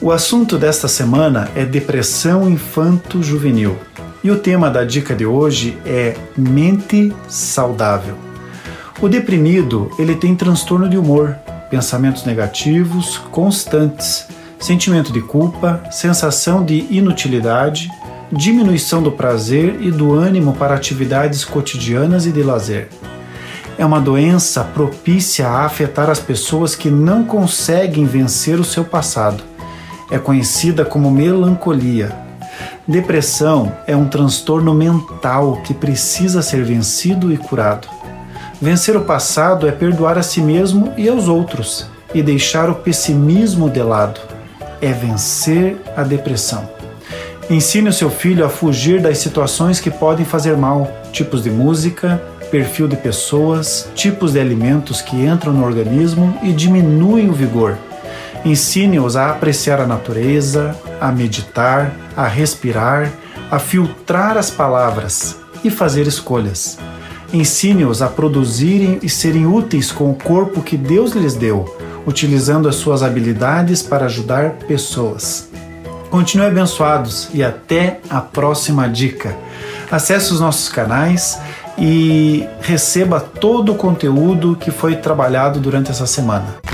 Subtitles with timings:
[0.00, 3.78] O assunto desta semana é depressão infanto-juvenil
[4.22, 8.16] e o tema da dica de hoje é mente saudável.
[9.00, 11.36] O deprimido ele tem transtorno de humor,
[11.70, 14.26] pensamentos negativos constantes,
[14.58, 17.88] sentimento de culpa, sensação de inutilidade,
[18.30, 22.88] diminuição do prazer e do ânimo para atividades cotidianas e de lazer.
[23.78, 29.53] É uma doença propícia a afetar as pessoas que não conseguem vencer o seu passado.
[30.14, 32.12] É conhecida como melancolia.
[32.86, 37.88] Depressão é um transtorno mental que precisa ser vencido e curado.
[38.62, 43.68] Vencer o passado é perdoar a si mesmo e aos outros e deixar o pessimismo
[43.68, 44.20] de lado.
[44.80, 46.70] É vencer a depressão.
[47.50, 52.22] Ensine o seu filho a fugir das situações que podem fazer mal, tipos de música,
[52.52, 57.76] perfil de pessoas, tipos de alimentos que entram no organismo e diminuem o vigor.
[58.44, 63.10] Ensine-os a apreciar a natureza, a meditar, a respirar,
[63.50, 66.78] a filtrar as palavras e fazer escolhas.
[67.32, 71.64] Ensine-os a produzirem e serem úteis com o corpo que Deus lhes deu,
[72.06, 75.48] utilizando as suas habilidades para ajudar pessoas.
[76.10, 79.34] Continue abençoados e até a próxima dica.
[79.90, 81.38] Acesse os nossos canais
[81.78, 86.73] e receba todo o conteúdo que foi trabalhado durante essa semana.